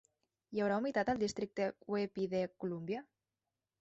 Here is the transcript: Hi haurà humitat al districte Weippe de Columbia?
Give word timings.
Hi 0.55 0.61
haurà 0.63 0.77
humitat 0.81 1.11
al 1.13 1.21
districte 1.23 1.67
Weippe 1.97 2.27
de 2.35 2.43
Columbia? 2.65 3.05